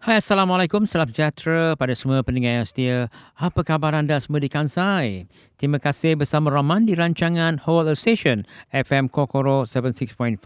Hai, 0.00 0.16
Assalamualaikum. 0.16 0.88
Salam 0.88 1.12
sejahtera 1.12 1.76
pada 1.76 1.92
semua 1.92 2.24
pendengar 2.24 2.56
yang 2.56 2.64
setia. 2.64 3.12
Apa 3.36 3.60
khabar 3.60 3.92
anda 3.92 4.16
semua 4.16 4.40
di 4.40 4.48
Kansai? 4.48 5.28
Terima 5.60 5.76
kasih 5.76 6.16
bersama 6.16 6.48
Rahman 6.48 6.88
di 6.88 6.96
rancangan 6.96 7.60
Whole 7.68 7.92
Station 7.92 8.48
FM 8.72 9.12
Kokoro 9.12 9.68
76.5. 9.68 10.40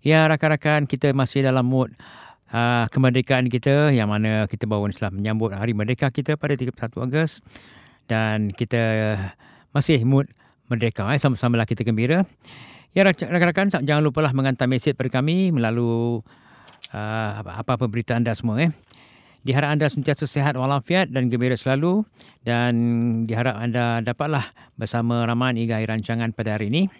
Ya, 0.00 0.24
rakan-rakan, 0.24 0.88
kita 0.88 1.12
masih 1.12 1.44
dalam 1.44 1.68
mood 1.68 1.92
uh, 2.48 2.88
kemerdekaan 2.88 3.52
kita 3.52 3.92
yang 3.92 4.08
mana 4.08 4.48
kita 4.48 4.64
baru 4.64 4.88
setelah 4.88 5.12
menyambut 5.12 5.52
Hari 5.52 5.76
Merdeka 5.76 6.08
kita 6.08 6.40
pada 6.40 6.56
31 6.56 6.96
Ogos. 6.96 7.44
Dan 8.08 8.56
kita 8.56 8.80
masih 9.76 10.00
mood 10.08 10.32
merdeka. 10.72 11.04
Eh. 11.12 11.20
Sama-samalah 11.20 11.68
kita 11.68 11.84
gembira. 11.84 12.24
Ya, 12.96 13.04
rakan-rakan, 13.04 13.84
jangan 13.84 14.00
lupalah 14.00 14.32
menghantar 14.32 14.64
mesej 14.64 14.96
pada 14.96 15.12
kami 15.12 15.52
melalui 15.52 16.24
uh, 16.92 17.42
apa-apa 17.42 17.86
berita 17.90 18.14
anda 18.14 18.34
semua. 18.36 18.66
Eh. 18.66 18.70
Diharap 19.46 19.78
anda 19.78 19.86
sentiasa 19.86 20.26
sihat 20.26 20.58
walafiat 20.58 21.14
dan 21.14 21.30
gembira 21.30 21.54
selalu 21.54 22.02
dan 22.42 22.74
diharap 23.30 23.54
anda 23.54 24.02
dapatlah 24.02 24.50
bersama 24.74 25.22
Rahman 25.22 25.54
Igai 25.54 25.86
rancangan 25.86 26.34
pada 26.34 26.58
hari 26.58 26.66
ini. 26.66 26.90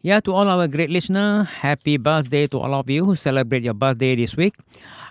Yeah, 0.00 0.24
to 0.24 0.32
all 0.32 0.48
our 0.48 0.64
great 0.64 0.88
listener, 0.88 1.44
happy 1.44 2.00
birthday 2.00 2.48
to 2.48 2.56
all 2.56 2.72
of 2.72 2.88
you 2.88 3.04
who 3.04 3.18
celebrate 3.18 3.60
your 3.60 3.76
birthday 3.76 4.16
this 4.16 4.32
week. 4.32 4.56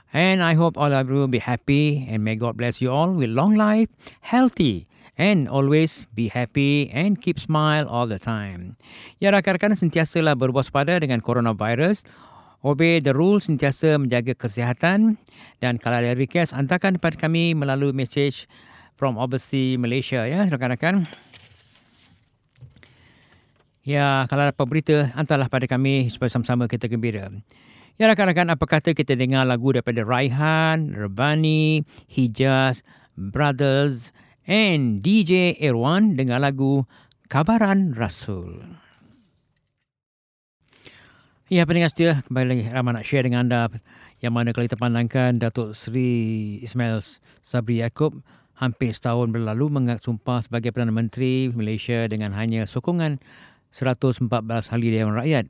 And 0.09 0.41
I 0.41 0.57
hope 0.57 0.81
all 0.81 0.89
of 0.89 1.05
you 1.05 1.21
will 1.21 1.29
be 1.29 1.43
happy 1.43 2.07
and 2.09 2.25
may 2.25 2.33
God 2.33 2.57
bless 2.57 2.81
you 2.81 2.89
all 2.89 3.13
with 3.13 3.29
long 3.29 3.53
life, 3.53 3.91
healthy, 4.25 4.89
and 5.19 5.45
always 5.45 6.07
be 6.15 6.31
happy 6.31 6.89
and 6.89 7.21
keep 7.21 7.37
smile 7.37 7.85
all 7.85 8.07
the 8.07 8.17
time. 8.17 8.79
Ya, 9.21 9.29
rakan-rakan 9.29 9.77
sentiasalah 9.77 10.39
berwaspada 10.39 10.97
dengan 10.97 11.21
coronavirus 11.21 12.07
obey 12.65 12.99
the 12.99 13.15
rules 13.15 13.47
sentiasa 13.47 13.95
menjaga 13.95 14.35
kesihatan 14.35 15.15
dan 15.63 15.73
kalau 15.79 16.03
ada 16.03 16.15
request 16.15 16.55
hantarkan 16.55 16.99
kepada 16.99 17.15
kami 17.15 17.55
melalui 17.55 17.95
message 17.95 18.47
from 18.99 19.15
overseas 19.15 19.79
Malaysia 19.79 20.27
ya 20.27 20.47
rakan-rakan. 20.47 21.07
Ya, 23.87 24.27
kalau 24.29 24.45
ada 24.45 24.53
berita 24.53 25.09
hantarlah 25.17 25.49
pada 25.49 25.65
kami 25.65 26.13
supaya 26.13 26.29
sama-sama 26.29 26.69
kita 26.69 26.85
gembira. 26.85 27.31
Ya 27.97 28.07
rakan-rakan, 28.07 28.53
apa 28.53 28.63
kata 28.63 28.95
kita 28.95 29.17
dengar 29.17 29.43
lagu 29.43 29.75
daripada 29.75 30.05
Raihan, 30.05 30.93
Rebani, 30.93 31.83
Hijaz, 32.07 32.85
Brothers 33.17 34.15
and 34.47 35.03
DJ 35.03 35.59
Irwan 35.59 36.15
dengan 36.15 36.43
lagu 36.43 36.87
Kabaran 37.27 37.91
Rasul. 37.97 38.63
Ya, 41.49 41.65
pendengar 41.65 41.89
setia, 41.89 42.21
kembali 42.29 42.45
lagi 42.45 42.63
ramai 42.69 42.93
nak 42.93 43.09
share 43.09 43.25
dengan 43.25 43.49
anda 43.49 43.73
yang 44.21 44.37
mana 44.37 44.53
kalau 44.53 44.69
kita 44.69 44.77
pandangkan 44.77 45.41
Datuk 45.41 45.73
Seri 45.73 46.61
Ismail 46.61 47.01
Sabri 47.41 47.81
Yaakob 47.81 48.21
hampir 48.53 48.93
setahun 48.93 49.33
berlalu 49.33 49.65
mengangkat 49.73 50.05
sumpah 50.05 50.45
sebagai 50.45 50.69
Perdana 50.69 50.93
Menteri 50.93 51.49
Malaysia 51.49 52.05
dengan 52.05 52.37
hanya 52.37 52.69
sokongan 52.69 53.17
114 53.73 54.29
ahli 54.45 54.93
Dewan 54.93 55.17
Rakyat. 55.17 55.49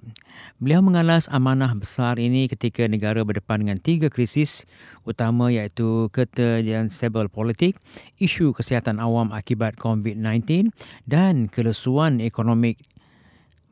Beliau 0.64 0.80
mengalas 0.80 1.28
amanah 1.28 1.76
besar 1.76 2.16
ini 2.16 2.48
ketika 2.48 2.88
negara 2.88 3.20
berdepan 3.28 3.68
dengan 3.68 3.84
tiga 3.84 4.08
krisis 4.08 4.64
utama 5.04 5.52
iaitu 5.52 6.08
keterjadian 6.16 6.88
stabil 6.88 7.28
politik, 7.28 7.76
isu 8.24 8.56
kesihatan 8.56 9.04
awam 9.04 9.36
akibat 9.36 9.76
COVID-19 9.76 10.72
dan 11.12 11.52
kelesuan 11.52 12.24
ekonomi 12.24 12.80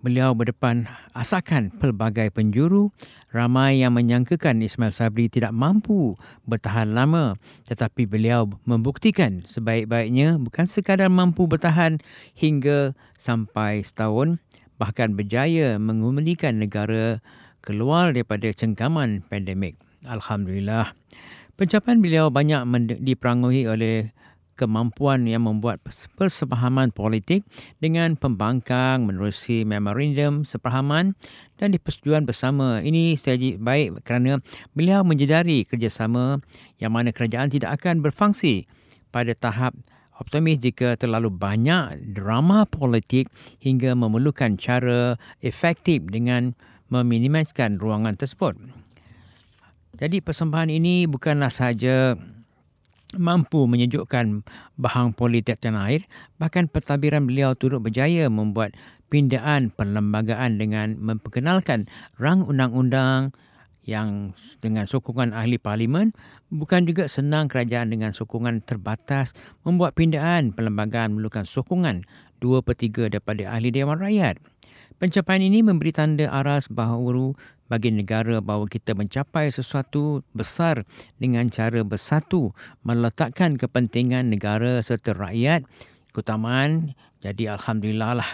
beliau 0.07 0.31
berdepan 0.31 0.87
asakan 1.11 1.67
pelbagai 1.83 2.31
penjuru 2.31 2.95
ramai 3.35 3.83
yang 3.83 3.91
menyangkakan 3.91 4.63
Ismail 4.63 4.95
Sabri 4.95 5.27
tidak 5.27 5.51
mampu 5.51 6.15
bertahan 6.47 6.95
lama. 6.95 7.35
Tetapi 7.67 8.07
beliau 8.07 8.47
membuktikan 8.63 9.43
sebaik-baiknya 9.43 10.39
bukan 10.39 10.63
sekadar 10.63 11.11
mampu 11.11 11.43
bertahan 11.43 11.99
hingga 12.39 12.95
sampai 13.19 13.83
setahun 13.83 14.39
bahkan 14.79 15.11
berjaya 15.11 15.75
mengumunikan 15.75 16.55
negara 16.55 17.19
keluar 17.59 18.15
daripada 18.15 18.47
cengkaman 18.55 19.27
pandemik. 19.27 19.75
Alhamdulillah. 20.07 20.95
Pencapaian 21.59 21.99
beliau 21.99 22.31
banyak 22.31 22.63
diperanguhi 23.03 23.67
oleh 23.67 24.15
kemampuan 24.57 25.29
yang 25.29 25.45
membuat 25.45 25.77
persepahaman 26.17 26.89
politik 26.89 27.45
dengan 27.77 28.17
pembangkang 28.17 29.05
menerusi 29.05 29.61
memorandum 29.61 30.41
sepahaman 30.41 31.13
dan 31.61 31.69
dipersetujuan 31.77 32.25
bersama. 32.25 32.81
Ini 32.81 33.13
strategi 33.13 33.61
baik 33.61 34.01
kerana 34.01 34.41
beliau 34.73 35.05
menjedari 35.05 35.69
kerjasama 35.69 36.41
yang 36.81 36.89
mana 36.89 37.13
kerajaan 37.13 37.53
tidak 37.53 37.77
akan 37.77 38.01
berfungsi 38.01 38.65
pada 39.13 39.37
tahap 39.37 39.77
optimis 40.17 40.57
jika 40.57 40.97
terlalu 40.97 41.29
banyak 41.29 42.17
drama 42.17 42.65
politik 42.65 43.29
hingga 43.61 43.93
memerlukan 43.93 44.57
cara 44.57 45.21
efektif 45.45 46.01
dengan 46.09 46.57
meminimaliskan 46.89 47.77
ruangan 47.77 48.17
tersebut. 48.17 48.57
Jadi 49.97 50.21
persembahan 50.21 50.69
ini 50.69 51.09
bukanlah 51.09 51.49
sahaja 51.49 52.13
mampu 53.15 53.63
menyejukkan 53.63 54.43
bahang 54.75 55.15
politik 55.15 55.63
tanah 55.63 55.87
air, 55.87 56.03
bahkan 56.35 56.67
pentadbiran 56.67 57.23
beliau 57.23 57.55
turut 57.55 57.79
berjaya 57.79 58.27
membuat 58.27 58.75
pindaan 59.07 59.71
perlembagaan 59.71 60.59
dengan 60.59 60.99
memperkenalkan 60.99 61.87
rang 62.19 62.43
undang-undang 62.43 63.31
yang 63.87 64.35
dengan 64.59 64.83
sokongan 64.83 65.31
ahli 65.31 65.55
parlimen 65.55 66.11
bukan 66.51 66.83
juga 66.83 67.07
senang 67.07 67.47
kerajaan 67.47 67.87
dengan 67.87 68.11
sokongan 68.11 68.59
terbatas 68.67 69.31
membuat 69.63 69.95
pindaan 69.95 70.51
perlembagaan 70.51 71.15
memerlukan 71.15 71.47
sokongan 71.47 72.03
2 72.43 72.67
per 72.67 72.75
3 72.75 73.15
daripada 73.15 73.47
ahli 73.47 73.71
Dewan 73.71 74.03
Rakyat. 74.03 74.43
Pencapaian 74.99 75.39
ini 75.39 75.63
memberi 75.63 75.95
tanda 75.95 76.27
aras 76.27 76.67
bahawa 76.67 77.31
bagi 77.67 77.91
negara 77.91 78.39
bahawa 78.39 78.67
kita 78.67 78.95
mencapai 78.95 79.51
sesuatu 79.51 80.23
besar 80.31 80.87
dengan 81.19 81.47
cara 81.51 81.83
bersatu 81.83 82.55
meletakkan 82.87 83.59
kepentingan 83.59 84.31
negara 84.31 84.79
serta 84.83 85.15
rakyat 85.15 85.67
keutamaan 86.15 86.97
jadi 87.21 87.53
alhamdulillah 87.53 88.23
lah. 88.23 88.31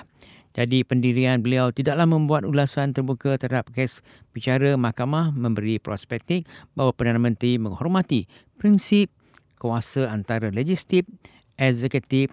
Jadi 0.53 0.85
pendirian 0.85 1.41
beliau 1.41 1.73
tidaklah 1.73 2.05
membuat 2.05 2.45
ulasan 2.45 2.93
terbuka 2.93 3.41
terhadap 3.41 3.73
kes 3.73 4.05
bicara 4.37 4.77
mahkamah 4.77 5.33
memberi 5.33 5.81
perspektif 5.81 6.45
bahawa 6.77 6.93
Perdana 6.93 7.17
Menteri 7.17 7.57
menghormati 7.57 8.29
prinsip 8.61 9.09
kuasa 9.57 10.05
antara 10.13 10.53
legislatif, 10.53 11.09
eksekutif 11.57 12.29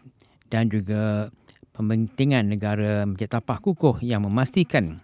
dan 0.53 0.69
juga 0.69 1.33
pembentingan 1.73 2.53
negara 2.53 3.09
menjadi 3.09 3.41
tapak 3.41 3.65
kukuh 3.65 4.05
yang 4.05 4.29
memastikan 4.29 5.01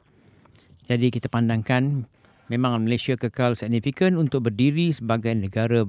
jadi 0.86 1.10
kita 1.10 1.26
pandangkan 1.26 2.06
memang 2.46 2.86
Malaysia 2.86 3.18
kekal 3.18 3.58
signifikan 3.58 4.14
untuk 4.14 4.46
berdiri 4.46 4.94
sebagai 4.94 5.34
negara 5.34 5.82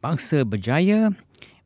bangsa 0.00 0.48
berjaya 0.48 1.12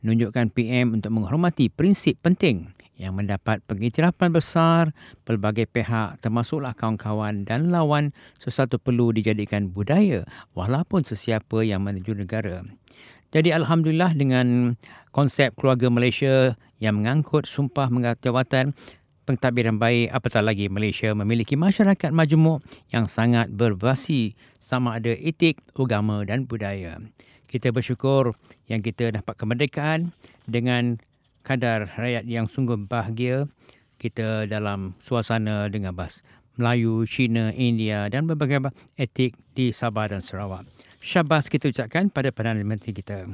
menunjukkan 0.02 0.50
PM 0.50 0.98
untuk 0.98 1.14
menghormati 1.14 1.70
prinsip 1.70 2.18
penting 2.26 2.74
yang 2.96 3.14
mendapat 3.14 3.60
pengiktirafan 3.70 4.32
besar 4.32 4.90
pelbagai 5.22 5.68
pihak 5.68 6.18
termasuklah 6.24 6.72
kawan-kawan 6.72 7.44
dan 7.46 7.70
lawan 7.70 8.10
sesuatu 8.40 8.80
perlu 8.80 9.12
dijadikan 9.12 9.70
budaya 9.70 10.24
walaupun 10.56 11.04
sesiapa 11.04 11.62
yang 11.62 11.84
menuju 11.84 12.16
negara. 12.16 12.64
Jadi 13.30 13.52
Alhamdulillah 13.52 14.16
dengan 14.16 14.78
konsep 15.12 15.52
keluarga 15.60 15.92
Malaysia 15.92 16.56
yang 16.80 17.02
mengangkut 17.04 17.44
sumpah 17.44 17.92
jawatan 18.22 18.72
pentadbiran 19.26 19.82
baik 19.82 20.14
apatah 20.14 20.40
lagi 20.40 20.70
Malaysia 20.70 21.10
memiliki 21.12 21.58
masyarakat 21.58 22.14
majmuk 22.14 22.62
yang 22.94 23.10
sangat 23.10 23.50
berbasi 23.50 24.38
sama 24.62 25.02
ada 25.02 25.10
etik, 25.18 25.58
agama 25.74 26.22
dan 26.22 26.46
budaya. 26.46 27.02
Kita 27.50 27.74
bersyukur 27.74 28.38
yang 28.70 28.80
kita 28.86 29.10
dapat 29.10 29.34
kemerdekaan 29.34 30.14
dengan 30.46 31.02
kadar 31.42 31.90
rakyat 31.98 32.24
yang 32.30 32.46
sungguh 32.46 32.78
bahagia 32.86 33.50
kita 33.98 34.46
dalam 34.46 34.94
suasana 35.02 35.66
dengan 35.66 35.90
bas 35.90 36.22
Melayu, 36.56 37.04
Cina, 37.04 37.52
India 37.52 38.08
dan 38.08 38.24
berbagai 38.24 38.72
etik 38.96 39.36
di 39.52 39.76
Sabah 39.76 40.08
dan 40.08 40.24
Sarawak. 40.24 40.64
Syabas 41.02 41.52
kita 41.52 41.68
ucapkan 41.68 42.08
pada 42.08 42.32
Perdana 42.32 42.64
Menteri 42.64 42.96
kita. 42.96 43.28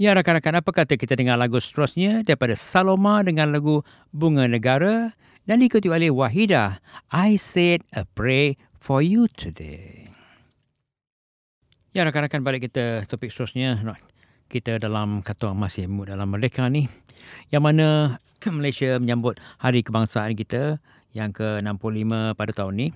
Ya 0.00 0.16
rakan-rakan 0.16 0.64
apa 0.64 0.72
kata 0.72 0.96
kita 0.96 1.12
dengar 1.12 1.36
lagu 1.36 1.60
seterusnya 1.60 2.24
daripada 2.24 2.56
Saloma 2.56 3.20
dengan 3.20 3.52
lagu 3.52 3.84
Bunga 4.16 4.48
Negara 4.48 5.12
dan 5.44 5.60
diikuti 5.60 5.92
oleh 5.92 6.08
Wahida 6.08 6.80
I 7.12 7.36
Said 7.36 7.84
a 7.92 8.08
Pray 8.08 8.56
for 8.80 9.04
You 9.04 9.28
Today. 9.28 10.08
Ya 11.92 12.08
rakan-rakan 12.08 12.40
balik 12.40 12.64
kita 12.64 13.04
topik 13.12 13.28
seterusnya 13.28 13.76
kita 14.48 14.80
dalam 14.80 15.20
kata 15.20 15.52
masih 15.52 15.84
dalam 16.08 16.32
merdeka 16.32 16.64
ni 16.72 16.88
yang 17.52 17.68
mana 17.68 18.16
Malaysia 18.48 18.96
menyambut 18.96 19.36
hari 19.60 19.84
kebangsaan 19.84 20.32
kita 20.32 20.80
yang 21.12 21.28
ke-65 21.36 22.40
pada 22.40 22.52
tahun 22.56 22.72
ni 22.72 22.88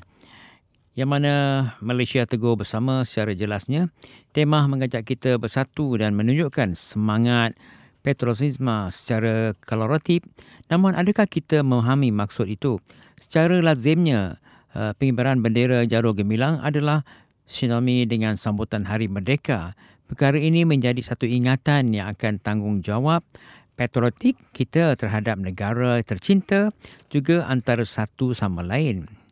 yang 0.95 1.11
mana 1.11 1.35
Malaysia 1.83 2.23
tegur 2.23 2.55
bersama 2.55 3.03
secara 3.03 3.35
jelasnya 3.35 3.91
tema 4.31 4.63
mengajak 4.71 5.03
kita 5.03 5.43
bersatu 5.43 5.99
dan 5.99 6.15
menunjukkan 6.15 6.79
semangat 6.79 7.59
patriotisme 8.07 8.87
secara 8.95 9.59
koloratif. 9.67 10.23
Namun 10.71 10.95
adakah 10.95 11.27
kita 11.27 11.67
memahami 11.67 12.15
maksud 12.15 12.47
itu? 12.47 12.79
Secara 13.19 13.59
lazimnya 13.59 14.39
uh, 14.79 14.95
pengibaran 14.95 15.43
bendera 15.43 15.83
jarum 15.83 16.15
gemilang 16.15 16.63
adalah 16.63 17.03
sinoni 17.43 18.07
dengan 18.07 18.39
sambutan 18.39 18.87
Hari 18.87 19.11
Merdeka. 19.11 19.75
Perkara 20.07 20.39
ini 20.39 20.63
menjadi 20.63 21.03
satu 21.03 21.27
ingatan 21.27 21.91
yang 21.91 22.15
akan 22.15 22.39
tanggungjawab 22.39 23.27
patriotik 23.75 24.39
kita 24.55 24.95
terhadap 24.95 25.43
negara 25.43 25.99
tercinta 26.07 26.71
juga 27.11 27.43
antara 27.51 27.83
satu 27.83 28.31
sama 28.31 28.63
lain 28.63 29.24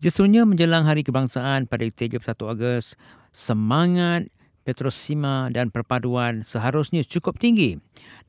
Justrunya 0.00 0.48
menjelang 0.48 0.88
Hari 0.88 1.04
Kebangsaan 1.04 1.68
pada 1.68 1.84
31 1.84 2.24
Ogos, 2.48 2.96
semangat 3.36 4.32
Petrosima 4.64 5.52
dan 5.52 5.68
perpaduan 5.68 6.40
seharusnya 6.40 7.04
cukup 7.04 7.36
tinggi. 7.36 7.76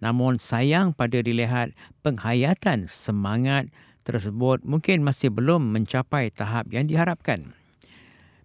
Namun 0.03 0.35
sayang 0.35 0.91
pada 0.91 1.23
dilihat 1.23 1.71
penghayatan 2.03 2.91
semangat 2.91 3.71
tersebut 4.03 4.67
mungkin 4.67 4.99
masih 4.99 5.31
belum 5.31 5.71
mencapai 5.71 6.27
tahap 6.35 6.67
yang 6.75 6.91
diharapkan. 6.91 7.55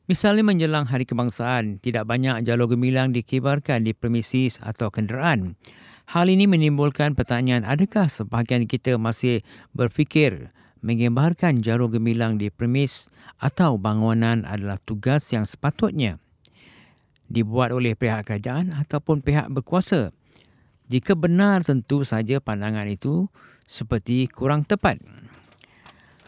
Misalnya 0.06 0.46
menjelang 0.46 0.87
Hari 0.87 1.02
Kebangsaan, 1.02 1.82
tidak 1.82 2.06
banyak 2.06 2.46
jalur 2.46 2.70
gemilang 2.70 3.11
dikibarkan 3.11 3.82
di 3.82 3.90
premisis 3.90 4.62
atau 4.62 4.87
kenderaan. 4.87 5.58
Hal 6.14 6.31
ini 6.31 6.46
menimbulkan 6.46 7.19
pertanyaan 7.19 7.67
adakah 7.67 8.06
sebahagian 8.06 8.70
kita 8.70 8.94
masih 8.94 9.43
berfikir 9.75 10.55
mengibarkan 10.87 11.67
jarum 11.67 11.91
gemilang 11.91 12.38
di 12.38 12.47
premis 12.47 13.11
atau 13.43 13.75
bangunan 13.75 14.47
adalah 14.47 14.79
tugas 14.79 15.27
yang 15.35 15.43
sepatutnya 15.43 16.23
dibuat 17.27 17.75
oleh 17.75 17.99
pihak 17.99 18.23
kerajaan 18.23 18.71
ataupun 18.71 19.19
pihak 19.19 19.50
berkuasa. 19.50 20.15
Jika 20.87 21.19
benar 21.19 21.67
tentu 21.67 22.06
saja 22.06 22.38
pandangan 22.38 22.87
itu 22.87 23.27
seperti 23.67 24.31
kurang 24.31 24.62
tepat. 24.62 25.03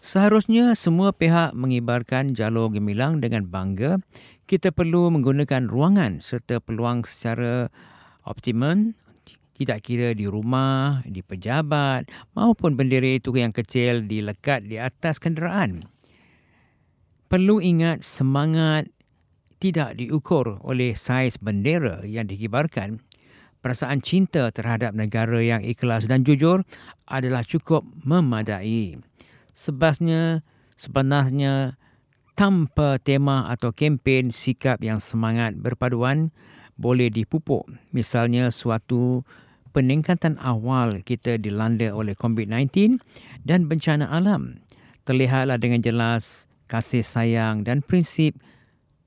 Seharusnya 0.02 0.74
semua 0.74 1.14
pihak 1.14 1.54
mengibarkan 1.54 2.34
jalur 2.34 2.74
gemilang 2.74 3.22
dengan 3.22 3.46
bangga. 3.46 4.02
Kita 4.48 4.74
perlu 4.74 5.12
menggunakan 5.14 5.70
ruangan 5.70 6.18
serta 6.18 6.58
peluang 6.58 7.06
secara 7.06 7.70
optimum 8.26 8.96
tidak 9.58 9.82
kira 9.82 10.14
di 10.14 10.30
rumah, 10.30 11.02
di 11.02 11.18
pejabat 11.18 12.06
maupun 12.38 12.78
bendera 12.78 13.18
itu 13.18 13.34
yang 13.34 13.50
kecil 13.50 14.06
dilekat 14.06 14.70
di 14.70 14.78
atas 14.78 15.18
kenderaan. 15.18 15.82
Perlu 17.26 17.58
ingat 17.58 18.06
semangat 18.06 18.86
tidak 19.58 19.98
diukur 19.98 20.62
oleh 20.62 20.94
saiz 20.94 21.34
bendera 21.42 22.06
yang 22.06 22.30
dikibarkan. 22.30 23.02
Perasaan 23.58 23.98
cinta 23.98 24.54
terhadap 24.54 24.94
negara 24.94 25.42
yang 25.42 25.66
ikhlas 25.66 26.06
dan 26.06 26.22
jujur 26.22 26.62
adalah 27.10 27.42
cukup 27.42 27.82
memadai. 28.06 29.02
Sebabnya, 29.50 30.46
sebenarnya 30.78 31.74
tanpa 32.38 33.02
tema 33.02 33.50
atau 33.50 33.74
kempen 33.74 34.30
sikap 34.30 34.78
yang 34.78 35.02
semangat 35.02 35.58
berpaduan 35.58 36.30
boleh 36.78 37.10
dipupuk. 37.10 37.66
Misalnya 37.90 38.54
suatu 38.54 39.26
peningkatan 39.78 40.42
awal 40.42 41.06
kita 41.06 41.38
dilanda 41.38 41.94
oleh 41.94 42.18
COVID-19 42.18 42.98
dan 43.46 43.70
bencana 43.70 44.10
alam. 44.10 44.58
Terlihatlah 45.06 45.54
dengan 45.54 45.78
jelas 45.78 46.50
kasih 46.66 47.06
sayang 47.06 47.62
dan 47.62 47.86
prinsip 47.86 48.34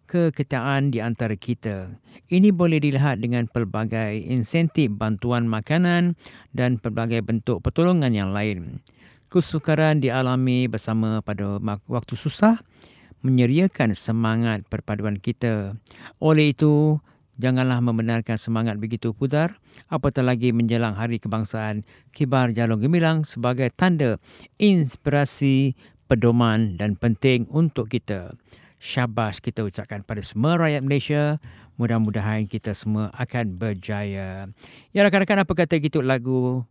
keketaan 0.08 0.96
di 0.96 1.04
antara 1.04 1.36
kita. 1.36 1.92
Ini 2.32 2.56
boleh 2.56 2.80
dilihat 2.80 3.20
dengan 3.20 3.52
pelbagai 3.52 4.24
insentif 4.24 4.96
bantuan 4.96 5.44
makanan 5.44 6.16
dan 6.56 6.80
pelbagai 6.80 7.20
bentuk 7.20 7.60
pertolongan 7.60 8.16
yang 8.16 8.32
lain. 8.32 8.80
Kesukaran 9.28 10.00
dialami 10.00 10.72
bersama 10.72 11.20
pada 11.20 11.60
waktu 11.92 12.16
susah 12.16 12.64
menyeriakan 13.28 13.92
semangat 13.92 14.64
perpaduan 14.72 15.20
kita. 15.20 15.76
Oleh 16.24 16.56
itu, 16.56 17.04
Janganlah 17.42 17.82
membenarkan 17.82 18.38
semangat 18.38 18.78
begitu 18.78 19.18
pudar, 19.18 19.58
apatah 19.90 20.22
lagi 20.22 20.54
menjelang 20.54 20.94
hari 20.94 21.18
kebangsaan 21.18 21.82
kibar 22.14 22.54
jalur 22.54 22.78
gemilang 22.78 23.26
sebagai 23.26 23.74
tanda 23.74 24.22
inspirasi, 24.62 25.74
pedoman 26.06 26.78
dan 26.78 26.94
penting 26.94 27.50
untuk 27.50 27.90
kita. 27.90 28.38
Syabas 28.78 29.42
kita 29.42 29.66
ucapkan 29.66 30.06
pada 30.06 30.22
semua 30.22 30.62
rakyat 30.62 30.86
Malaysia. 30.86 31.42
Mudah-mudahan 31.82 32.46
kita 32.46 32.78
semua 32.78 33.10
akan 33.18 33.58
berjaya. 33.58 34.46
Ya 34.94 35.02
rakan-rakan 35.02 35.42
apa 35.42 35.54
kata 35.66 35.82
gitu 35.82 36.06
lagu 36.06 36.62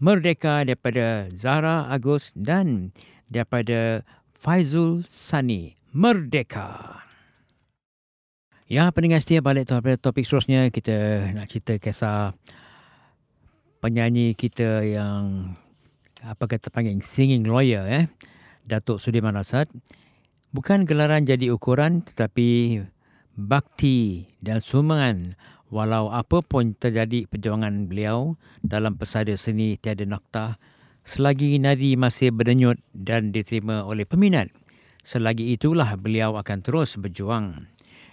Merdeka 0.00 0.64
daripada 0.64 1.28
Zara 1.32 1.88
Agus 1.88 2.32
dan 2.36 2.92
daripada 3.28 4.04
Faizul 4.36 5.04
Sani. 5.08 5.76
Merdeka. 5.92 7.09
Ya, 8.70 8.86
pendengar 8.94 9.18
setia 9.18 9.42
balik 9.42 9.66
pada 9.66 9.98
topik 9.98 10.22
seterusnya. 10.22 10.70
Kita 10.70 11.26
nak 11.34 11.50
cerita 11.50 11.74
kisah 11.82 12.38
penyanyi 13.82 14.38
kita 14.38 14.86
yang 14.86 15.58
apa 16.22 16.46
kata 16.46 16.70
panggil 16.70 17.02
singing 17.02 17.50
lawyer 17.50 17.82
eh. 17.90 18.06
Datuk 18.62 19.02
Sudirman 19.02 19.34
Rasad. 19.34 19.66
Bukan 20.54 20.86
gelaran 20.86 21.26
jadi 21.26 21.50
ukuran 21.50 22.06
tetapi 22.06 22.78
bakti 23.34 24.30
dan 24.38 24.62
sumbangan 24.62 25.34
walau 25.74 26.14
apa 26.14 26.38
pun 26.38 26.70
terjadi 26.78 27.26
perjuangan 27.26 27.90
beliau 27.90 28.38
dalam 28.62 28.94
pesada 28.94 29.34
seni 29.34 29.82
tiada 29.82 30.06
nokta 30.06 30.62
selagi 31.02 31.58
nadi 31.58 31.98
masih 31.98 32.30
berdenyut 32.30 32.78
dan 32.94 33.34
diterima 33.34 33.82
oleh 33.82 34.06
peminat 34.06 34.46
selagi 35.02 35.58
itulah 35.58 35.98
beliau 35.98 36.38
akan 36.38 36.58
terus 36.62 36.94
berjuang 36.98 37.70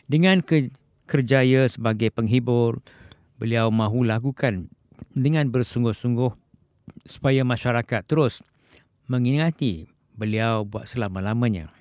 dengan 0.07 0.39
ke- 0.39 0.71
kerjaya 1.07 1.67
sebagai 1.67 2.11
penghibur, 2.11 2.79
beliau 3.39 3.71
mahu 3.71 4.03
lakukan 4.07 4.71
dengan 5.13 5.47
bersungguh-sungguh 5.51 6.31
supaya 7.07 7.43
masyarakat 7.43 8.03
terus 8.07 8.43
mengingati 9.07 9.87
beliau 10.17 10.67
buat 10.67 10.89
selama-lamanya. 10.89 11.71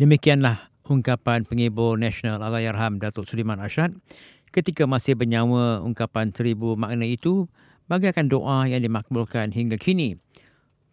Demikianlah 0.00 0.72
ungkapan 0.88 1.44
penghibur 1.44 2.00
nasional 2.00 2.40
Allahyarham 2.40 2.96
Datuk 2.96 3.28
Sudiman 3.28 3.60
Arsyad 3.60 3.92
ketika 4.52 4.88
masih 4.88 5.16
bernyawa 5.16 5.80
ungkapan 5.84 6.32
seribu 6.32 6.76
makna 6.76 7.08
itu 7.08 7.48
bagaikan 7.88 8.28
doa 8.28 8.68
yang 8.68 8.80
dimakbulkan 8.80 9.52
hingga 9.52 9.76
kini. 9.76 10.16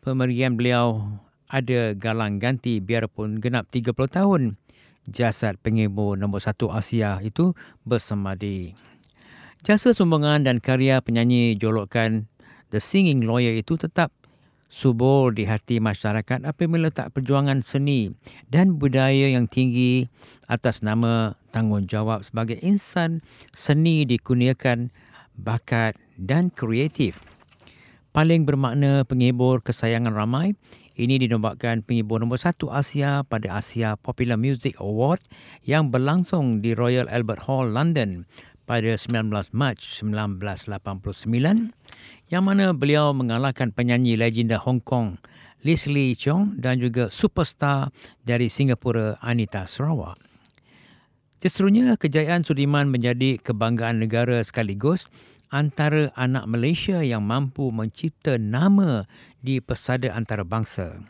Pemerian 0.04 0.56
beliau 0.56 1.20
ada 1.52 1.92
galang 1.96 2.40
ganti 2.40 2.80
biarpun 2.80 3.44
genap 3.44 3.68
30 3.72 3.96
tahun 4.08 4.56
jasad 5.08 5.56
penghibur 5.62 6.20
nombor 6.20 6.44
satu 6.44 6.74
Asia 6.74 7.22
itu 7.24 7.56
bersemadi. 7.88 8.76
Jasa 9.64 9.92
sumbangan 9.92 10.48
dan 10.48 10.64
karya 10.64 11.04
penyanyi 11.04 11.56
jolokan 11.60 12.32
The 12.72 12.80
Singing 12.80 13.28
Lawyer 13.28 13.60
itu 13.60 13.76
tetap 13.76 14.16
subur 14.70 15.34
di 15.34 15.50
hati 15.50 15.82
masyarakat 15.82 16.46
apabila 16.46 16.88
letak 16.88 17.12
perjuangan 17.12 17.66
seni 17.66 18.14
dan 18.48 18.78
budaya 18.78 19.34
yang 19.34 19.50
tinggi 19.50 20.08
atas 20.46 20.86
nama 20.86 21.34
tanggungjawab 21.50 22.22
sebagai 22.22 22.62
insan 22.62 23.26
seni 23.50 24.06
dikurniakan 24.06 24.94
bakat 25.34 25.98
dan 26.16 26.54
kreatif. 26.54 27.18
Paling 28.14 28.46
bermakna 28.46 29.06
penghibur 29.06 29.62
kesayangan 29.62 30.14
ramai 30.14 30.54
ini 31.00 31.16
dinobatkan 31.16 31.88
penghibur 31.88 32.20
nombor 32.20 32.44
satu 32.44 32.68
Asia 32.68 33.24
pada 33.24 33.56
Asia 33.56 33.96
Popular 33.96 34.36
Music 34.36 34.76
Award 34.84 35.24
yang 35.64 35.96
berlangsung 35.96 36.60
di 36.60 36.76
Royal 36.76 37.08
Albert 37.08 37.48
Hall, 37.48 37.72
London 37.72 38.28
pada 38.68 39.00
19 39.00 39.32
Mac 39.56 39.80
1989 39.80 41.72
yang 42.28 42.44
mana 42.44 42.76
beliau 42.76 43.16
mengalahkan 43.16 43.72
penyanyi 43.72 44.20
legenda 44.20 44.60
Hong 44.60 44.84
Kong 44.84 45.16
Leslie 45.64 46.20
Chong 46.20 46.60
dan 46.60 46.84
juga 46.84 47.08
superstar 47.08 47.96
dari 48.28 48.52
Singapura 48.52 49.20
Anita 49.24 49.64
Sarawak. 49.64 50.20
Justrunya 51.40 51.96
kejayaan 51.96 52.44
Sudirman 52.44 52.92
menjadi 52.92 53.40
kebanggaan 53.40 54.04
negara 54.04 54.44
sekaligus 54.44 55.08
antara 55.50 56.14
anak 56.14 56.46
Malaysia 56.46 57.02
yang 57.02 57.26
mampu 57.26 57.74
mencipta 57.74 58.38
nama 58.38 59.10
di 59.42 59.58
pesada 59.62 60.14
antarabangsa. 60.14 61.02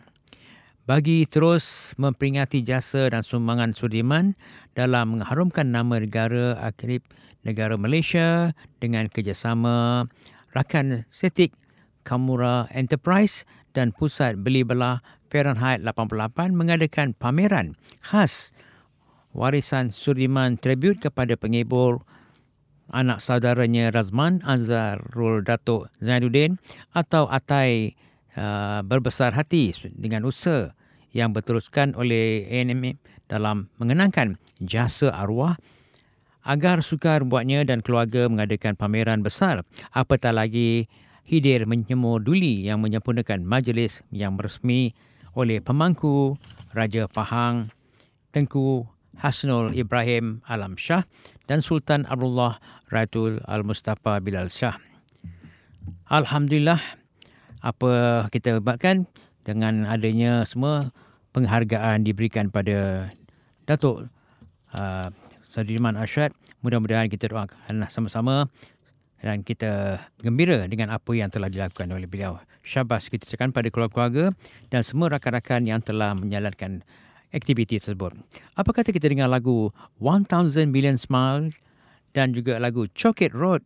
Bagi 0.90 1.30
terus 1.30 1.94
memperingati 2.02 2.66
jasa 2.66 3.14
dan 3.14 3.22
sumbangan 3.22 3.78
Sudirman 3.78 4.34
dalam 4.74 5.20
mengharumkan 5.20 5.70
nama 5.70 6.02
negara 6.02 6.58
akrib 6.66 7.06
negara 7.46 7.78
Malaysia 7.78 8.58
dengan 8.82 9.06
kerjasama 9.06 10.10
rakan 10.58 11.06
setik 11.14 11.54
Kamura 12.02 12.66
Enterprise 12.74 13.46
dan 13.78 13.94
Pusat 13.94 14.42
Beli 14.42 14.66
Belah 14.66 15.06
Fahrenheit 15.30 15.86
88 15.86 16.58
mengadakan 16.58 17.14
pameran 17.14 17.78
khas 18.02 18.50
warisan 19.30 19.94
Sudirman 19.94 20.58
tribute 20.58 21.06
kepada 21.06 21.38
pengibur 21.38 22.02
anak 22.94 23.22
saudaranya 23.22 23.94
Razman 23.94 24.42
Azharul 24.46 25.46
Datuk 25.46 25.90
Zainuddin 26.02 26.58
atau 26.94 27.30
Atai 27.30 27.94
uh, 28.36 28.82
berbesar 28.86 29.34
hati 29.34 29.74
dengan 29.94 30.26
usaha 30.26 30.74
yang 31.14 31.34
berteruskan 31.34 31.98
oleh 31.98 32.46
ANM 32.50 32.98
dalam 33.30 33.70
mengenangkan 33.82 34.38
jasa 34.62 35.14
arwah. 35.14 35.58
Agar 36.40 36.82
sukar 36.82 37.28
buatnya 37.28 37.68
dan 37.68 37.84
keluarga 37.84 38.26
mengadakan 38.26 38.74
pameran 38.74 39.22
besar 39.22 39.68
apatah 39.92 40.32
lagi 40.32 40.88
hidir 41.28 41.68
menyemur 41.70 42.24
duli 42.24 42.66
yang 42.66 42.82
menyempurnakan 42.82 43.46
majlis 43.46 44.02
yang 44.10 44.40
resmi 44.40 44.96
oleh 45.38 45.62
pemangku 45.62 46.40
Raja 46.74 47.06
Pahang 47.12 47.70
Tengku 48.34 48.88
Hasnul 49.20 49.76
Ibrahim 49.76 50.40
Alam 50.48 50.80
Shah 50.80 51.04
dan 51.46 51.60
Sultan 51.60 52.08
Abdullah 52.08 52.58
Ratul 52.90 53.38
Al-Mustafa 53.46 54.18
Bilal 54.20 54.50
Shah. 54.50 54.82
Alhamdulillah 56.10 56.82
apa 57.62 58.26
kita 58.34 58.58
buatkan 58.58 59.06
dengan 59.46 59.86
adanya 59.86 60.42
semua 60.44 60.90
penghargaan 61.38 62.02
diberikan 62.02 62.50
pada 62.50 63.10
Datuk 63.70 64.10
uh, 64.74 65.08
Sadiman 65.54 65.94
Asyad. 66.02 66.34
Mudah-mudahan 66.66 67.08
kita 67.08 67.30
doakan 67.30 67.86
sama-sama 67.94 68.50
dan 69.22 69.46
kita 69.46 70.02
gembira 70.20 70.66
dengan 70.66 70.92
apa 70.92 71.12
yang 71.14 71.30
telah 71.30 71.48
dilakukan 71.48 71.88
oleh 71.94 72.10
beliau. 72.10 72.42
Syabas 72.66 73.08
kita 73.08 73.30
cakap 73.30 73.54
pada 73.54 73.70
keluarga 73.72 74.34
dan 74.74 74.82
semua 74.82 75.14
rakan-rakan 75.14 75.70
yang 75.70 75.80
telah 75.80 76.18
menjalankan 76.18 76.84
aktiviti 77.30 77.78
tersebut. 77.78 78.18
Apa 78.58 78.74
kata 78.74 78.90
kita 78.90 79.08
dengar 79.08 79.30
lagu 79.30 79.70
1000 80.02 80.66
Million 80.66 80.98
Smile 80.98 81.54
dan 82.14 82.34
juga 82.34 82.58
lagu 82.58 82.88
Chocolate 82.94 83.36
Road, 83.36 83.62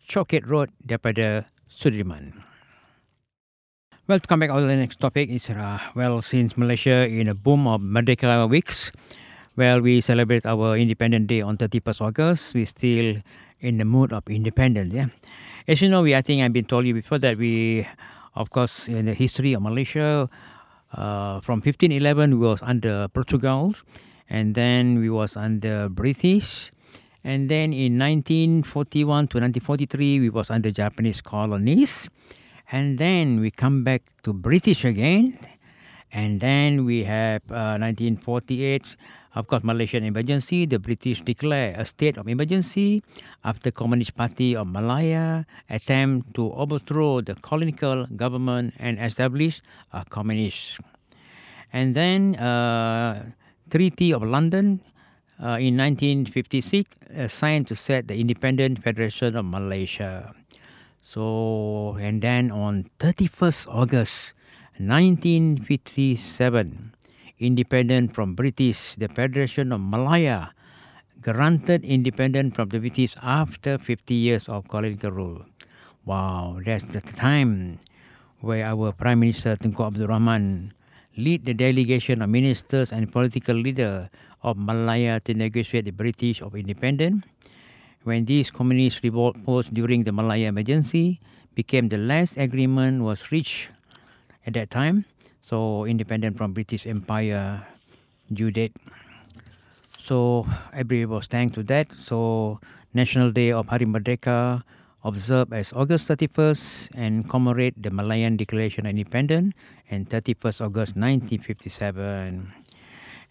Chocolate 0.00 0.46
Road 0.46 0.68
daripada 0.82 1.48
Sudirman. 1.70 2.44
Well, 4.10 4.18
to 4.18 4.26
come 4.26 4.42
back 4.42 4.50
on 4.50 4.66
the 4.66 4.74
next 4.74 4.98
topic 4.98 5.30
is, 5.30 5.46
uh, 5.50 5.78
well, 5.94 6.18
since 6.18 6.58
Malaysia 6.58 7.06
in 7.06 7.30
a 7.30 7.34
boom 7.34 7.70
of 7.70 7.78
Merdeka 7.78 8.26
weeks, 8.50 8.90
well, 9.54 9.78
we 9.78 10.00
celebrate 10.00 10.42
our 10.46 10.74
Independent 10.74 11.30
Day 11.30 11.42
on 11.42 11.56
31st 11.56 12.00
August. 12.02 12.54
We 12.54 12.64
still 12.66 13.22
in 13.60 13.78
the 13.78 13.84
mood 13.84 14.12
of 14.12 14.26
independence. 14.26 14.92
Yeah, 14.92 15.14
as 15.68 15.80
you 15.80 15.88
know, 15.88 16.02
we 16.02 16.16
I 16.16 16.22
think 16.22 16.42
I've 16.42 16.52
been 16.52 16.64
told 16.64 16.86
you 16.86 16.94
before 16.94 17.18
that 17.18 17.38
we, 17.38 17.86
of 18.34 18.50
course, 18.50 18.88
in 18.88 19.06
the 19.06 19.14
history 19.14 19.52
of 19.52 19.62
Malaysia, 19.62 20.28
uh, 20.92 21.40
from 21.40 21.60
1511 21.60 22.40
we 22.40 22.46
was 22.46 22.62
under 22.62 23.06
Portugal, 23.08 23.74
and 24.28 24.54
then 24.54 24.98
we 24.98 25.10
was 25.10 25.36
under 25.36 25.88
British, 25.88 26.72
and 27.24 27.48
then 27.48 27.72
in 27.72 27.98
1941 27.98 29.28
to 29.28 29.40
1943 29.40 30.20
we 30.20 30.30
was 30.30 30.50
under 30.50 30.70
Japanese 30.70 31.20
colonies, 31.20 32.08
and 32.72 32.98
then 32.98 33.40
we 33.40 33.50
come 33.50 33.84
back 33.84 34.02
to 34.22 34.32
British 34.32 34.84
again, 34.84 35.38
and 36.12 36.40
then 36.40 36.84
we 36.84 37.04
have 37.04 37.42
uh, 37.50 37.78
1948 37.78 38.84
of 39.34 39.46
course, 39.46 39.62
Malaysian 39.62 40.02
emergency, 40.02 40.66
the 40.66 40.78
British 40.78 41.22
declare 41.22 41.74
a 41.78 41.84
state 41.84 42.16
of 42.16 42.26
emergency 42.26 43.02
after 43.44 43.70
Communist 43.70 44.16
Party 44.16 44.56
of 44.56 44.66
Malaya 44.66 45.46
attempt 45.68 46.34
to 46.34 46.50
overthrow 46.52 47.20
the 47.20 47.36
colonial 47.36 48.06
government 48.16 48.74
and 48.78 48.98
establish 48.98 49.62
a 49.92 50.04
communist. 50.04 50.80
And 51.72 51.94
then 51.94 52.34
uh, 52.36 53.30
Treaty 53.70 54.12
of 54.12 54.24
London 54.24 54.80
uh, 55.40 55.56
in 55.56 55.76
1956 55.76 56.84
uh, 57.16 57.28
signed 57.28 57.66
to 57.66 57.74
set 57.74 58.08
the 58.08 58.20
independent 58.20 58.84
Federation 58.84 59.36
of 59.36 59.44
Malaysia. 59.44 60.34
So, 61.00 61.96
and 61.98 62.20
then 62.20 62.52
on 62.52 62.84
31st 63.00 63.66
August 63.72 64.34
1957, 64.76 66.92
independent 67.40 68.14
from 68.14 68.34
British, 68.34 68.96
the 68.96 69.08
Federation 69.08 69.72
of 69.72 69.80
Malaya 69.80 70.52
granted 71.20 71.84
independent 71.84 72.54
from 72.54 72.68
the 72.68 72.78
British 72.78 73.16
after 73.22 73.76
50 73.76 74.14
years 74.14 74.48
of 74.48 74.68
colonial 74.68 75.10
rule. 75.10 75.44
Wow, 76.04 76.60
that's 76.64 76.84
the 76.84 77.00
time 77.00 77.78
where 78.40 78.64
our 78.64 78.92
Prime 78.92 79.20
Minister 79.20 79.56
Tunku 79.56 79.86
Abdul 79.86 80.08
Rahman 80.08 80.72
lead 81.16 81.44
the 81.44 81.52
delegation 81.52 82.22
of 82.22 82.30
ministers 82.30 82.92
and 82.92 83.12
political 83.12 83.54
leaders 83.54 84.08
of 84.42 84.56
Malaya 84.56 85.20
to 85.20 85.34
negotiate 85.34 85.84
the 85.84 85.92
British 85.92 86.40
of 86.40 86.54
independence. 86.54 87.24
When 88.04 88.24
these 88.24 88.50
communist 88.50 89.02
revolt 89.02 89.36
posed 89.44 89.74
during 89.74 90.04
the 90.04 90.12
Malaya 90.12 90.48
emergency 90.48 91.20
became 91.54 91.88
the 91.88 91.98
last 91.98 92.38
agreement 92.38 93.02
was 93.02 93.30
reached 93.30 93.68
at 94.46 94.54
that 94.54 94.70
time 94.70 95.04
so 95.50 95.84
independent 95.84 96.38
from 96.38 96.54
British 96.54 96.86
Empire 96.86 97.66
due 98.30 98.54
date. 98.54 98.70
So 99.98 100.46
everybody 100.70 101.10
was 101.10 101.26
thanked 101.26 101.58
to 101.58 101.66
that. 101.66 101.90
So 101.98 102.60
National 102.94 103.34
Day 103.34 103.50
of 103.50 103.66
Hari 103.66 103.86
Merdeka 103.86 104.62
observed 105.02 105.52
as 105.52 105.72
August 105.74 106.06
31st 106.06 106.94
and 106.94 107.28
commemorate 107.28 107.74
the 107.74 107.90
Malayan 107.90 108.36
Declaration 108.38 108.86
of 108.86 108.90
Independence 108.90 109.58
and 109.90 110.08
31st 110.08 110.62
August 110.62 110.94
1957. 110.94 112.69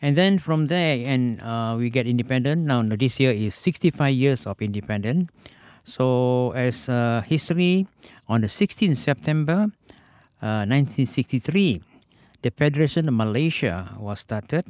And 0.01 0.15
then 0.15 0.39
from 0.39 0.67
there, 0.67 1.05
and 1.05 1.41
uh, 1.41 1.75
we 1.77 1.89
get 1.89 2.07
independent. 2.07 2.65
Now 2.65 2.83
this 2.83 3.19
year 3.19 3.31
is 3.31 3.53
65 3.55 4.13
years 4.13 4.47
of 4.47 4.61
independence. 4.61 5.29
So 5.83 6.51
as 6.51 6.87
uh, 6.87 7.21
history, 7.25 7.87
on 8.27 8.41
the 8.41 8.47
16th 8.47 8.95
September 8.95 9.67
uh, 10.41 10.63
1963, 10.63 11.81
the 12.41 12.51
Federation 12.51 13.07
of 13.09 13.13
Malaysia 13.13 13.95
was 13.99 14.19
started. 14.19 14.65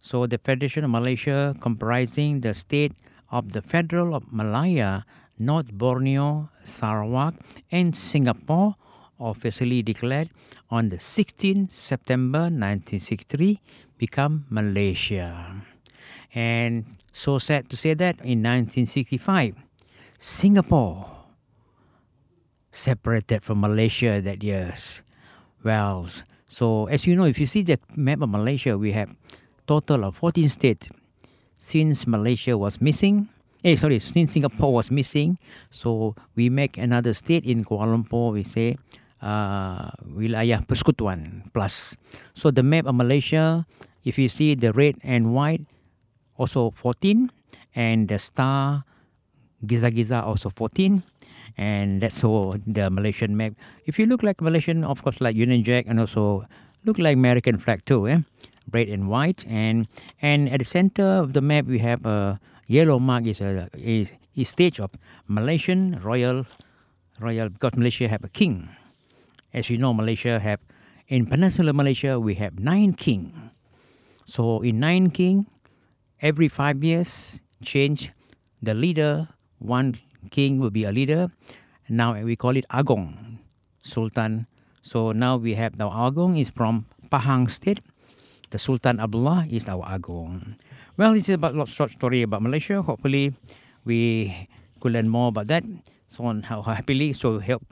So 0.00 0.26
the 0.26 0.38
Federation 0.38 0.84
of 0.84 0.90
Malaysia 0.90 1.54
comprising 1.60 2.40
the 2.40 2.54
state 2.54 2.92
of 3.30 3.52
the 3.52 3.62
Federal 3.62 4.14
of 4.14 4.32
Malaya, 4.32 5.04
North 5.38 5.72
Borneo, 5.72 6.50
Sarawak, 6.62 7.34
and 7.70 7.94
Singapore 7.94 8.74
officially 9.20 9.82
declared 9.82 10.30
on 10.70 10.88
the 10.88 10.96
16th 10.96 11.70
September 11.70 12.50
1963 12.50 13.60
become 14.04 14.44
Malaysia. 14.52 15.64
And 16.34 16.84
so 17.08 17.38
sad 17.40 17.70
to 17.70 17.76
say 17.76 17.94
that 17.94 18.20
in 18.20 18.44
1965, 18.44 19.56
Singapore 20.20 21.08
separated 22.68 23.40
from 23.44 23.64
Malaysia 23.64 24.20
that 24.20 24.42
year. 24.42 24.74
Well, 25.64 26.04
so 26.44 26.86
as 26.92 27.06
you 27.06 27.16
know, 27.16 27.24
if 27.24 27.40
you 27.40 27.46
see 27.46 27.62
that 27.72 27.80
map 27.96 28.20
of 28.20 28.28
Malaysia, 28.28 28.76
we 28.76 28.92
have 28.92 29.16
total 29.66 30.04
of 30.04 30.16
14 30.16 30.48
states. 30.50 30.90
Since 31.56 32.06
Malaysia 32.06 32.58
was 32.58 32.82
missing, 32.82 33.28
eh, 33.64 33.76
sorry, 33.76 33.98
since 34.00 34.36
Singapore 34.36 34.74
was 34.74 34.90
missing, 34.90 35.38
so 35.70 36.14
we 36.36 36.50
make 36.50 36.76
another 36.76 37.14
state 37.14 37.46
in 37.46 37.64
Kuala 37.64 37.96
Lumpur, 37.96 38.34
we 38.34 38.44
say 38.44 38.76
uh, 39.24 39.88
wilayah 40.04 40.60
persekutuan 40.68 41.48
plus. 41.56 41.96
So 42.36 42.52
the 42.52 42.62
map 42.62 42.84
of 42.84 42.94
Malaysia, 42.94 43.64
if 44.04 44.20
you 44.20 44.28
see 44.28 44.52
the 44.52 44.76
red 44.76 45.00
and 45.00 45.32
white, 45.32 45.64
also 46.36 46.70
14, 46.76 47.32
and 47.74 48.06
the 48.12 48.20
star 48.20 48.84
Giza-Giza 49.64 50.20
also 50.20 50.52
14 50.52 51.02
and 51.56 52.02
that's 52.02 52.22
all 52.24 52.56
the 52.66 52.90
Malaysian 52.90 53.36
map. 53.36 53.54
If 53.86 53.98
you 53.98 54.06
look 54.06 54.22
like 54.22 54.40
Malaysian, 54.40 54.84
of 54.84 55.02
course, 55.02 55.20
like 55.20 55.36
Union 55.36 55.62
Jack, 55.62 55.86
and 55.86 56.00
also 56.00 56.46
look 56.84 56.98
like 56.98 57.14
American 57.14 57.58
flag 57.58 57.84
too, 57.84 58.08
eh? 58.08 58.18
red 58.72 58.88
and 58.88 59.08
white, 59.08 59.44
and 59.46 59.86
and 60.22 60.48
at 60.48 60.58
the 60.58 60.64
center 60.64 61.04
of 61.04 61.32
the 61.32 61.40
map 61.40 61.66
we 61.66 61.78
have 61.78 62.04
a 62.06 62.40
yellow 62.66 62.98
mark 62.98 63.26
is 63.26 63.40
a 63.40 63.68
is, 63.76 64.10
is 64.34 64.48
stage 64.48 64.80
of 64.80 64.90
Malaysian 65.28 66.00
royal 66.02 66.46
royal 67.20 67.48
because 67.48 67.76
Malaysia 67.76 68.08
have 68.08 68.24
a 68.24 68.28
king. 68.28 68.68
As 69.54 69.70
you 69.70 69.78
know, 69.78 69.94
Malaysia 69.94 70.42
have 70.42 70.58
in 71.06 71.30
Peninsular 71.30 71.72
Malaysia 71.72 72.18
we 72.18 72.34
have 72.42 72.58
nine 72.58 72.92
king. 72.92 73.54
So 74.26 74.60
in 74.66 74.82
nine 74.82 75.14
king, 75.14 75.46
every 76.18 76.50
five 76.50 76.82
years 76.82 77.38
change 77.62 78.10
the 78.58 78.74
leader 78.74 79.30
one 79.64 79.96
king 80.34 80.58
will 80.58 80.74
be 80.74 80.84
a 80.84 80.92
leader. 80.92 81.30
Now 81.88 82.18
we 82.18 82.36
call 82.36 82.56
it 82.56 82.66
Agong, 82.68 83.38
Sultan. 83.86 84.50
So 84.82 85.12
now 85.12 85.36
we 85.36 85.54
have 85.54 85.78
the 85.78 85.88
Agong 85.88 86.36
is 86.36 86.50
from 86.50 86.86
Pahang 87.08 87.48
State. 87.48 87.80
The 88.50 88.58
Sultan 88.58 89.00
Abdullah 89.00 89.46
is 89.48 89.68
our 89.68 89.84
Agong. 89.86 90.56
Well, 90.96 91.14
it's 91.14 91.28
about 91.28 91.56
a 91.56 91.66
short 91.66 91.90
story 91.90 92.22
about 92.22 92.42
Malaysia. 92.42 92.82
Hopefully, 92.82 93.34
we 93.84 94.48
could 94.80 94.92
learn 94.92 95.08
more 95.08 95.28
about 95.28 95.48
that. 95.48 95.64
So 96.08 96.24
on 96.24 96.42
how 96.42 96.62
happily, 96.62 97.12
so 97.12 97.38
help. 97.38 97.62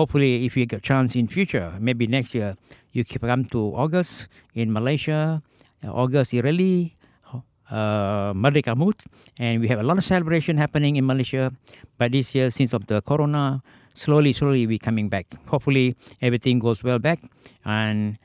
Hopefully, 0.00 0.48
if 0.48 0.56
you 0.56 0.64
get 0.64 0.78
a 0.78 0.80
chance 0.80 1.12
in 1.12 1.28
future, 1.28 1.76
maybe 1.76 2.08
next 2.08 2.32
year, 2.32 2.56
you 2.96 3.04
come 3.04 3.44
to 3.52 3.76
August 3.76 4.32
in 4.56 4.72
Malaysia. 4.72 5.44
Uh, 5.84 5.92
August 5.92 6.32
is 6.32 6.40
really 6.40 6.96
uh, 7.68 8.32
Merdeka 8.32 8.72
Mood, 8.72 8.96
and 9.36 9.60
we 9.60 9.68
have 9.68 9.76
a 9.78 9.84
lot 9.84 10.00
of 10.00 10.04
celebration 10.08 10.56
happening 10.56 10.96
in 10.96 11.04
Malaysia. 11.04 11.52
But 12.00 12.16
this 12.16 12.32
year, 12.34 12.48
since 12.48 12.72
of 12.72 12.88
the 12.88 13.04
Corona, 13.04 13.60
slowly, 13.92 14.32
slowly 14.32 14.64
we 14.66 14.80
coming 14.80 15.12
back. 15.12 15.36
Hopefully, 15.52 15.92
everything 16.24 16.64
goes 16.64 16.80
well 16.80 16.98
back, 16.98 17.20
and 17.68 18.16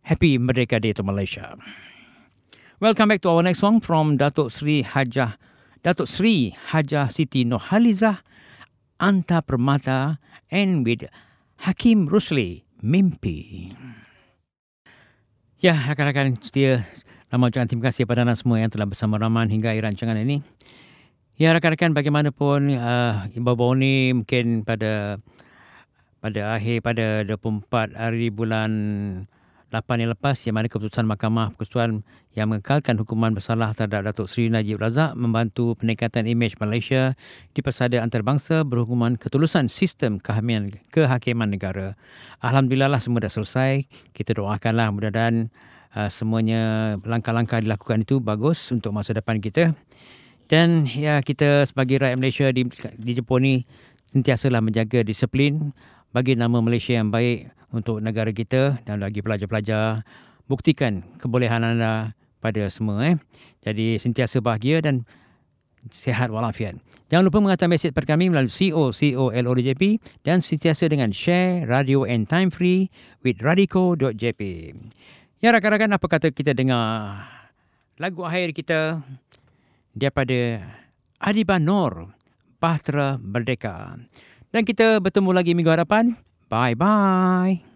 happy 0.00 0.40
Merdeka 0.40 0.80
Day 0.80 0.96
to 0.96 1.02
Malaysia. 1.04 1.60
Welcome 2.80 3.12
back 3.12 3.20
to 3.20 3.36
our 3.36 3.42
next 3.44 3.60
song 3.60 3.84
from 3.84 4.16
Datuk 4.16 4.48
Sri 4.48 4.80
Hajah, 4.80 5.36
Datuk 5.84 6.08
Sri 6.08 6.56
Hajah 6.72 7.12
Siti 7.12 7.44
Nohaliza, 7.44 8.24
Anta 8.96 9.44
Permata, 9.44 10.16
and 10.50 10.84
with 10.84 11.08
Hakim 11.62 12.08
Rusli, 12.08 12.64
Mimpi. 12.82 13.72
Ya, 15.60 15.76
rakan-rakan 15.88 16.36
setia, 16.44 16.84
Lama 17.34 17.50
ucapkan 17.50 17.66
terima 17.66 17.90
kasih 17.90 18.06
kepada 18.06 18.22
anda 18.22 18.38
semua 18.38 18.62
yang 18.62 18.70
telah 18.70 18.86
bersama 18.86 19.18
Rahman 19.18 19.50
hingga 19.50 19.74
akhir 19.74 19.90
rancangan 19.90 20.14
ini. 20.22 20.38
Ya 21.34 21.50
rakan-rakan 21.50 21.90
bagaimanapun 21.90 22.78
uh, 22.78 23.26
baru-baru 23.26 23.74
ini 23.82 23.94
mungkin 24.22 24.62
pada 24.62 25.18
pada 26.22 26.54
akhir 26.54 26.86
pada 26.86 27.26
24 27.26 27.90
hari 27.98 28.30
bulan 28.30 28.70
8 29.74 29.98
yang 29.98 30.14
lepas 30.14 30.38
yang 30.46 30.54
mana 30.54 30.70
keputusan 30.70 31.02
Mahkamah 31.02 31.58
Persekutuan 31.58 32.06
yang 32.38 32.46
mengekalkan 32.54 32.94
hukuman 32.94 33.34
bersalah 33.34 33.74
terhadap 33.74 34.06
Datuk 34.06 34.30
Seri 34.30 34.46
Najib 34.46 34.78
Razak 34.78 35.18
membantu 35.18 35.74
peningkatan 35.74 36.30
imej 36.30 36.54
Malaysia 36.62 37.18
di 37.50 37.58
persada 37.58 37.98
antarabangsa 37.98 38.62
berhubungan 38.62 39.18
ketulusan 39.18 39.66
sistem 39.66 40.22
kehakiman, 40.22 40.70
kehakiman 40.94 41.50
negara. 41.50 41.98
Alhamdulillah 42.38 42.86
lah 42.86 43.02
semua 43.02 43.26
dah 43.26 43.34
selesai. 43.34 43.90
Kita 44.14 44.38
doakanlah 44.38 44.94
mudah-mudahan 44.94 45.50
uh, 45.98 46.06
semuanya 46.06 46.94
langkah-langkah 47.02 47.58
dilakukan 47.58 48.06
itu 48.06 48.22
bagus 48.22 48.70
untuk 48.70 48.94
masa 48.94 49.10
depan 49.10 49.42
kita. 49.42 49.74
Dan 50.46 50.86
ya 50.86 51.18
kita 51.18 51.66
sebagai 51.66 51.98
rakyat 51.98 52.18
Malaysia 52.20 52.46
di, 52.54 52.62
di 52.94 53.12
Jepun 53.18 53.42
ni 53.42 53.54
sentiasalah 54.14 54.62
menjaga 54.62 55.02
disiplin 55.02 55.74
bagi 56.14 56.38
nama 56.38 56.62
Malaysia 56.62 56.94
yang 56.94 57.10
baik 57.10 57.50
untuk 57.74 57.98
negara 57.98 58.30
kita 58.30 58.78
dan 58.86 59.02
bagi 59.02 59.18
pelajar-pelajar 59.18 60.06
buktikan 60.46 61.02
kebolehan 61.18 61.66
anda 61.66 62.14
pada 62.38 62.70
semua. 62.70 63.02
Eh. 63.02 63.16
Jadi 63.66 63.98
sentiasa 63.98 64.38
bahagia 64.38 64.78
dan 64.78 65.02
sihat 65.90 66.30
walafiat. 66.30 66.78
Jangan 67.10 67.24
lupa 67.26 67.42
mengatakan 67.42 67.74
mesej 67.74 67.90
pada 67.90 68.14
kami 68.14 68.30
melalui 68.30 68.70
COCOLODJP 68.70 70.00
dan 70.22 70.38
sentiasa 70.38 70.86
dengan 70.86 71.10
share 71.10 71.66
radio 71.66 72.06
and 72.06 72.30
time 72.30 72.48
free 72.48 72.88
with 73.26 73.42
radiko.jp. 73.42 74.40
Ya 75.42 75.52
rakan-rakan 75.52 75.98
apa 75.98 76.06
kata 76.06 76.30
kita 76.30 76.54
dengar 76.56 77.26
lagu 77.98 78.22
akhir 78.24 78.54
kita 78.56 79.02
daripada 79.92 80.62
Adiban 81.20 81.66
Nur 81.66 82.14
Bahtera 82.62 83.20
Merdeka. 83.20 83.98
Dan 84.54 84.62
kita 84.62 85.02
bertemu 85.02 85.34
lagi 85.34 85.50
minggu 85.50 85.74
hadapan. 85.74 86.14
Bye 86.46 86.78
bye. 86.78 87.73